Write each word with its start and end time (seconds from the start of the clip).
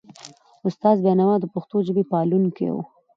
استاد 0.67 0.97
بینوا 1.05 1.35
د 1.39 1.45
پښتو 1.53 1.77
ژبي 1.87 2.03
پالونکی 2.11 2.67
و. 2.73 2.77